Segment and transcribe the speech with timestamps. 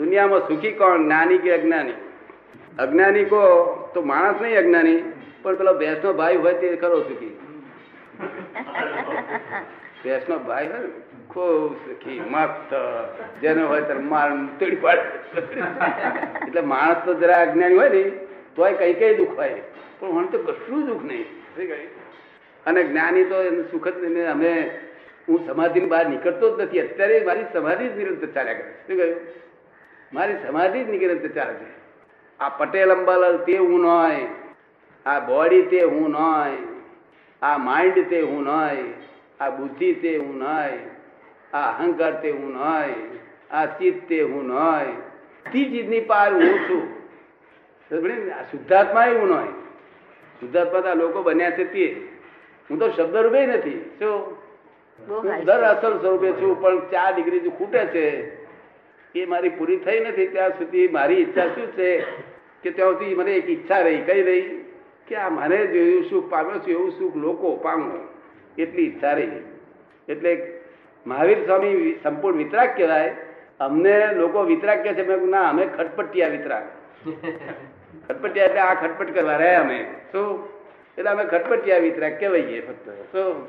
[0.00, 1.04] દુનિયામાં સુખી કોણ?
[1.04, 1.98] જ્ઞાની કે અજ્ઞાની?
[2.84, 3.40] અજ્ઞાની કો
[3.94, 4.98] તો માણસ નહીં અજ્ઞાની
[5.42, 7.34] પણ પેલો ભેંસનો ભાઈ હોય તે ખરો સુખી.
[10.02, 10.90] ભેંસનો ભાઈ હોય
[11.32, 12.72] ખૂબ સુખી મસ્ત.
[13.42, 14.28] જેનો હોય ત્યારે માર
[14.60, 15.04] તોડી પાડે.
[16.46, 18.02] એટલે માણસ તો જરા અજ્ઞાની હોય ને
[18.56, 19.62] તોય કઈ કઈ દુઃખ હોય.
[19.98, 21.26] પણ મને તો કશું દુઃખ નહીં?
[22.66, 24.30] અને જ્ઞાની તો એનું સુખ જ નહીં.
[24.36, 24.52] અમે
[25.28, 26.82] હું સમાધિની બહાર નીકળતો જ નથી.
[26.86, 28.72] અત્યારે મારી સમાધિ જ નિરંતર ચાલ્યા કરે.
[28.86, 29.20] શું કહ્યું?
[30.12, 31.68] મારી સમાધિ જ નીકળે ચાલે છે
[32.40, 34.26] આ પટેલ અંબાલાલ તે હું નોય
[35.06, 36.56] આ બોડી તે હું નોય
[37.42, 38.84] આ માઇન્ડ તે હું નોય
[39.40, 40.78] આ બુદ્ધિ તે હું નોય
[41.52, 42.94] આ અહંકાર તે હું નોય
[43.50, 44.92] આ ચિત્ત તે હું નોય.
[45.52, 46.82] તી ચીજની પાર હું છું.
[48.50, 49.52] શુદ્ધાત્મા એ એવું નોય.
[50.40, 52.10] શુદ્ધાત્મા તો લોકો બન્યા છે તે.
[52.70, 53.90] હું તો શબ્દ રૂપે નથી.
[53.98, 54.36] શું?
[55.08, 58.39] હું દર અસલ સ્વરૂપે છું પણ ચાર ડિગ્રી ખૂટે છે
[59.14, 62.00] એ મારી પૂરી થઈ નથી ત્યાં સુધી મારી ઈચ્છા શું છે?
[62.62, 64.64] કે ત્યાં સુધી મને એક ઈચ્છા રહી કઈ રહી?
[65.08, 67.94] કે આ મને જેવું સુખ પામ્યો છું એવું સુખ લોકો પામો.
[68.58, 69.42] એટલી ઈચ્છા રહી.
[70.08, 70.60] એટલે
[71.06, 73.14] મહાવીર સ્વામી સંપૂર્ણ વિતરાગ કહેવાય.
[73.60, 76.62] અમને લોકો વિતરાગ કહે છે મેં ના અમે ખટપટિયા વિતરાગ
[78.08, 79.86] ખટપટિયા એટલે આ ખટપટ કરવા રહ્યા અમે.
[80.12, 80.44] શું?
[80.98, 82.88] એટલે અમે ખટપટિયા વિતરાગ કહેવાઈએ ફક્ત.
[83.12, 83.46] શું?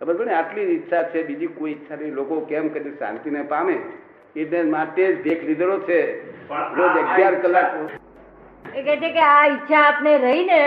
[0.00, 0.34] ખબર ને?
[0.34, 2.14] આટલી જ ઈચ્છા છે બીજી કોઈ ઈચ્છા નહીં.
[2.14, 3.80] લોકો કેમ કરી શાંતિને પામે?
[4.34, 6.00] માટે જ ભેખ લીધેલો છે.
[6.50, 7.74] રોજ અગિયાર કલાક
[8.74, 10.60] એ કહે છે કે આ ઈચ્છા આપને રહી ને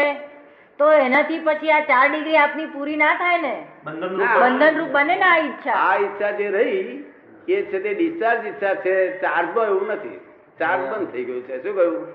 [0.80, 3.56] તો એનાથી પછી આ ચાર ડિગ્રી આપની પૂરી ના થાય ને.
[3.86, 5.16] બંધન રૂપ બને.
[5.16, 5.74] ને આ ઈચ્છા.
[5.74, 7.06] આ ઈચ્છા જે રહી
[7.48, 8.96] એ છે તે ડિસ્ચાર્જ ઈચ્છા છે.
[9.22, 10.20] ચાર્જમાં એવું નથી.
[10.60, 11.62] ચાર્જ બંધ થઈ ગયું છે.
[11.64, 12.08] શું કહ્યું?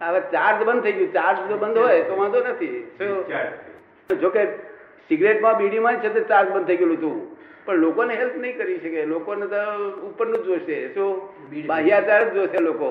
[0.00, 1.12] હવે ચાર્જ બંધ થઈ ગયું.
[1.12, 2.86] ચાર્જ જો બંધ હોય તો વાંધો નથી.
[2.98, 4.18] શું?
[4.20, 4.42] જોકે
[5.10, 7.36] સિગરેટમાં બીડીમાં છે તો ચાર્જ બંધ થઈ ગયેલું હતું.
[7.64, 9.04] પણ લોકોને હેલ્પ નહીં કરી શકે.
[9.04, 9.62] લોકોને તો
[10.06, 10.94] ઉપરનું જ જોશે.
[10.94, 11.20] શું?
[11.66, 12.90] બાહ્યાચાર જ જોશે લોકો.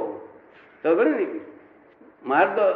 [0.84, 1.28] તો ને
[2.26, 2.68] મારે તો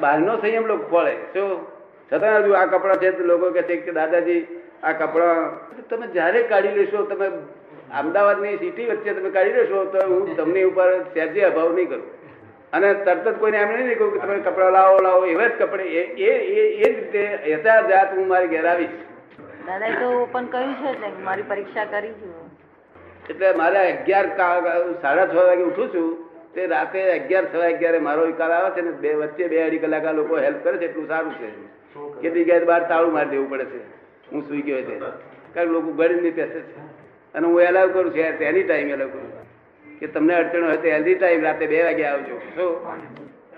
[0.00, 1.66] બહારનો સંયમ લોકો ફળે શું?
[2.12, 4.40] છતાં હજુ આ કપડાં છે તો લોકો કહે છે કે દાદાજી
[4.82, 5.58] આ કપડાં
[5.88, 7.28] તમે જ્યારે કાઢી લેશો તમે
[7.94, 12.23] અમદાવાદની સિટી વચ્ચે તમે કાઢી લેશો તો હું તમને ઉપર સહેજે અભાવ નહીં કરું.
[12.74, 15.82] અને તરત જ કોઈને એમ નહીં કહ્યું કે તમે કપડા લાવો લાવો એવા જ કપડે.
[15.82, 18.88] એ એ એ જ રીતે યથાજાત હું મારી ઘેર આવીશ.
[19.66, 22.50] દાદા તો પણ કહ્યું છે ને મારી પરીક્ષા કરી છું.
[23.30, 26.30] એટલે મારે અગિયાર કા- સાડા છ વાગે ઉઠું છું.
[26.54, 30.04] તે રાતે અગિયાર સવા અગિયારે મારો વિકાલ આવે છે ને બે વચ્ચે બે અઢી કલાક
[30.04, 31.48] લોકો હેલ્પ કરે છે એટલું સારું છે.
[32.22, 33.78] કેટલી જગ્યાએ બહાર તાળું મારી દેવું પડે છે.
[34.32, 34.98] હું સુઈ ગયો છે.
[35.54, 36.78] કારણ લોકો ગરીબ નહીં પેસે છે.
[37.34, 38.38] અને હું એલાવ કરું છું.
[38.38, 39.33] તેની ટાઈમ એલાવ કરું
[40.04, 42.38] કે તમને અડચણ હોય તો એલજી ટાઈમ રાતે બે વાગે આવજો.
[42.38, 42.72] શું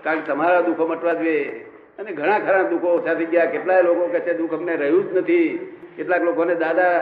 [0.02, 1.66] કારણ કે તમારા દુઃખો મટવા જોઈએ.
[1.98, 3.44] અને ઘણા ખરા દુઃખો ઓછા થઈ ગયા.
[3.44, 5.48] કેટલાય લોકો કહે છે, દુઃખ અમને રહ્યું જ નથી.
[5.96, 6.92] કેટલાક લોકોને દાદા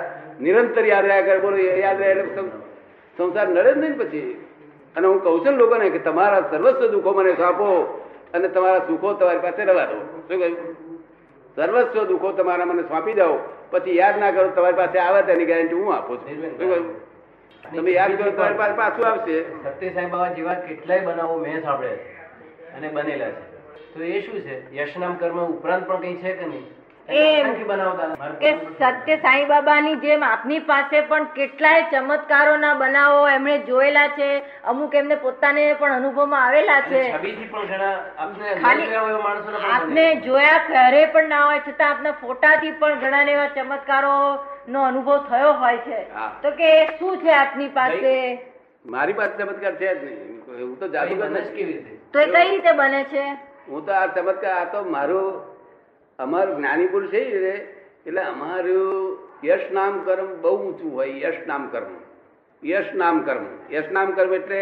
[0.41, 2.43] નિરંતર યાદ રહ્યા કરે, બોલો યાદ રહે, એટલે
[3.16, 4.47] સંસાર નડે જ નહીં પછી.
[4.97, 7.69] અને હું કહું છું લોકોને કે તમારા સર્વસ્વ દુઃખો મને સોંપો
[8.34, 9.99] અને તમારા સુખો તમારી પાસે રવા દો.
[10.28, 10.76] શું કહ્યું?
[11.56, 13.28] સર્વસ્વ દુઃખો તમારા મને સોંપી દો.
[13.71, 16.43] પછી યાદ ના કરો, તમારી પાસે આવે તેની ગેરંટી હું આપું છું.
[16.43, 17.13] શું કહ્યું?
[17.62, 19.37] તમે યાદ કરો તમારી પાસે પાછું આવશે.
[19.65, 23.42] સત્ય સાંઈ બાબા જેવા કેટલાય બનાવો મેં સાંભળ્યા છે અને બનેલા છે.
[23.94, 24.62] તો એ શું છે?
[24.76, 26.64] યશનામ કર્મ ઉપરાંત પણ કઈ છે કે નહીં?
[27.09, 28.28] એ અસંખ્ય બનાવતા.
[28.41, 34.28] કે સત્ય સાંઈ બાબાની જેમ આપની પાસે પણ કેટલાય ચમત્કારોના બનાવો એમણે જોયેલા છે
[34.64, 37.03] અમુક એમને પોતાને પણ અનુભવમાં આવેલા છે.
[37.10, 37.97] છબીથી પણ ઘણા
[39.69, 44.16] આપને જોયા ઘરે પણ ના હોય છતાં આપના ફોટાથી પણ ઘણા એવા ચમત્કારો
[44.69, 46.00] નો અનુભવ થયો હોય છે.
[46.42, 48.38] તો કે શું છે આપની પાસે?
[48.84, 50.42] મારી પાસે ચમત્કાર છે જ નહીં.
[50.60, 51.64] હું તો જાદુગર નથી.
[51.64, 51.98] રીતે?
[52.12, 53.25] તો એ કઈ રીતે બને છે?
[53.69, 55.42] હું તો આ ચમત્કાર આ તો મારું
[56.19, 57.22] અમારું જ્ઞાની પુરુષ છે
[58.06, 61.94] એટલે અમારું યશ નામ કર્મ બહુ ઊંચું હોય યશ નામ કર્મ
[62.62, 64.60] યશ નામ કર્મ યશ નામ કર્મ એટલે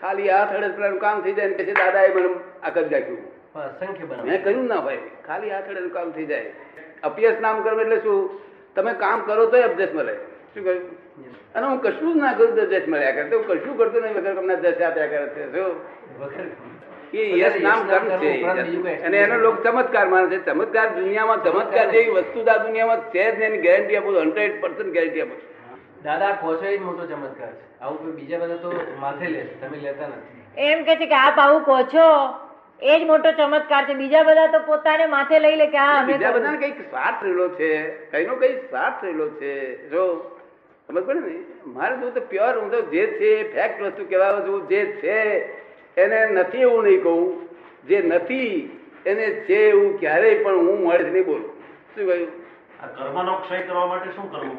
[0.00, 2.30] ખાલી હાથ હડે કામ થઈ જાય ને પછી દાદાએ મને
[2.62, 3.22] આ જાગ્યું
[3.54, 6.52] અસંખ્ય મેં કહ્યું ના ભાઈ ખાલી હાથ હડે કામ થઈ જાય.
[7.02, 8.40] અપયશ નામ કર્મ એટલે શું?
[8.74, 10.14] તમે કામ કરો તો અપજેસ મળે.
[10.54, 10.90] શું કહ્યું?
[11.54, 14.34] અને હું કશું જ ના કરું તો જશ મળ્યા કરે હું કશું કરતો નહીં વગર
[14.34, 15.52] તમને જશ આપ્યા કરે છે.
[15.52, 15.72] શું?
[17.12, 18.30] એ યશ નામ કર્મ છે
[19.02, 20.44] અને એનો લોક ચમત્કાર માને છે.
[20.44, 25.20] ચમત્કાર દુનિયામાં ચમત્કાર જેવી વસ્તુ આ દુનિયામાં છે જ એની ગેરંટી આપું હંડ્રેડ પર્સન્ટ ગેરંટી
[25.20, 25.38] આપું
[26.04, 27.64] દાદા છો એ મોટો ચમત્કાર છે.
[27.80, 30.62] આવું કોઈ બીજા બધા તો માથે લે તમે લેતા નથી.
[30.62, 32.06] એમ કે છે કે આપ આવું કહો છો?
[32.82, 33.94] એ જ મોટો ચમત્કાર છે.
[33.94, 37.48] બીજા બધા તો પોતાને માથે લઈ લે કે હા બીજા બધા બધાને કંઈક સ્વાર્થ રહેલો
[37.48, 37.70] છે.
[38.10, 39.88] કઈનો કઈ સ્વાર્થ રહેલો છે.
[39.88, 40.04] જો
[40.88, 41.44] સમજ પડે ને?
[41.66, 45.16] મારે જો તો પ્યોર હું તો જે છે ફેક્ટ વસ્તુ કહેવા છું જે છે
[45.96, 47.48] એને નથી એવું નહીં કહું.
[47.88, 51.50] જે નથી એને છે એવું ક્યારેય પણ હું મળે નહીં બોલું.
[51.94, 52.28] શું કહ્યું?
[52.82, 54.58] આ કર્મનો ક્ષય કરવા માટે શું કરવું?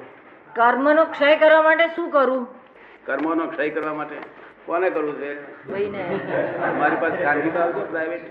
[0.53, 2.47] કર્મનો ક્ષય કરવા માટે શું કરવું
[3.06, 4.15] કર્મનો ક્ષય કરવા માટે?
[4.65, 5.29] કોને કરવું છે?
[6.77, 8.25] મારી પાસે ખાનગી તો આવજો પ્રાઇવેટ